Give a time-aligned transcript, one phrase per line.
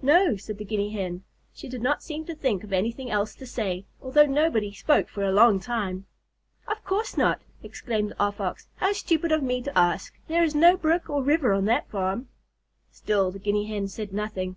[0.00, 1.24] "No," said the Guinea Hen.
[1.52, 5.24] She did not seem to think of anything else to say, although nobody spoke for
[5.24, 6.06] a long time.
[6.68, 8.68] "Of course not!" exclaimed the Off Ox.
[8.76, 10.14] "How stupid of me to ask.
[10.28, 12.28] There is no brook or river on that farm."
[12.92, 14.54] Still the Guinea Hen said nothing.